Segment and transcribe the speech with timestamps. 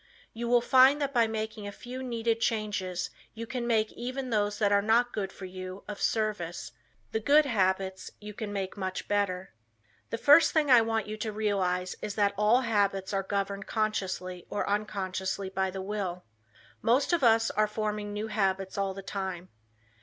[0.33, 4.57] You will find that by making a few needed changes you can make even those
[4.57, 6.71] that are not good for you, of service;
[7.11, 9.53] the good habits you can make much better.
[10.09, 14.47] The first thing I want you to realize is that all habits are governed consciously
[14.49, 16.23] or unconsciously by the will.
[16.81, 19.49] Most of us are forming new habits all the time.